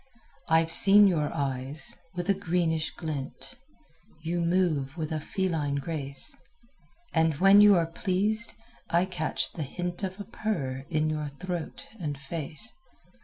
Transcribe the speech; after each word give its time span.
I've 0.49 0.73
seen 0.73 1.05
your 1.05 1.31
eyes, 1.31 1.95
with 2.15 2.27
a 2.27 2.33
greenish 2.33 2.89
glint; 2.95 3.53
You 4.23 4.39
move 4.41 4.97
with 4.97 5.11
a 5.11 5.19
feline 5.19 5.75
grace; 5.75 6.35
And 7.13 7.35
when 7.35 7.61
you 7.61 7.75
are 7.75 7.85
pleased 7.85 8.55
I 8.89 9.05
catch 9.05 9.51
the 9.51 9.61
hint 9.61 10.01
Of 10.01 10.19
a 10.19 10.23
purr 10.23 10.87
in 10.89 11.07
your 11.11 11.27
throat 11.27 11.87
and 11.99 12.17
face. 12.19 12.73